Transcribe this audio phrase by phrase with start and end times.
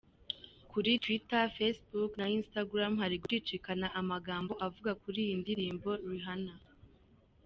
[0.71, 6.55] Kuri Twitter, Facebook na Instagram, hari gucicikana amagambo avuga kuri iyi ndirimbo ‘Rihanna’.